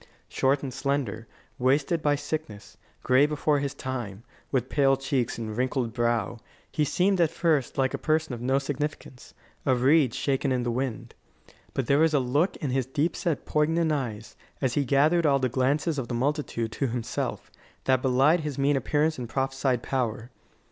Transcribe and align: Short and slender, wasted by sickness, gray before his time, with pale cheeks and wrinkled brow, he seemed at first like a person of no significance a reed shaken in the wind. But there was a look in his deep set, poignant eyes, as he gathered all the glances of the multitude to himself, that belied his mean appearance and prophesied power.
Short 0.29 0.63
and 0.63 0.73
slender, 0.73 1.27
wasted 1.59 2.01
by 2.01 2.15
sickness, 2.15 2.75
gray 3.03 3.27
before 3.27 3.59
his 3.59 3.75
time, 3.75 4.23
with 4.51 4.67
pale 4.67 4.97
cheeks 4.97 5.37
and 5.37 5.55
wrinkled 5.55 5.93
brow, 5.93 6.39
he 6.71 6.83
seemed 6.83 7.21
at 7.21 7.29
first 7.29 7.77
like 7.77 7.93
a 7.93 7.99
person 7.99 8.33
of 8.33 8.41
no 8.41 8.57
significance 8.57 9.35
a 9.63 9.75
reed 9.75 10.15
shaken 10.15 10.51
in 10.51 10.63
the 10.63 10.71
wind. 10.71 11.13
But 11.75 11.85
there 11.85 11.99
was 11.99 12.15
a 12.15 12.19
look 12.19 12.55
in 12.55 12.71
his 12.71 12.87
deep 12.87 13.15
set, 13.15 13.45
poignant 13.45 13.91
eyes, 13.91 14.35
as 14.59 14.73
he 14.73 14.85
gathered 14.85 15.27
all 15.27 15.37
the 15.37 15.49
glances 15.49 15.99
of 15.99 16.07
the 16.07 16.15
multitude 16.15 16.71
to 16.71 16.87
himself, 16.87 17.51
that 17.83 18.01
belied 18.01 18.39
his 18.39 18.57
mean 18.57 18.75
appearance 18.77 19.19
and 19.19 19.29
prophesied 19.29 19.83
power. 19.83 20.31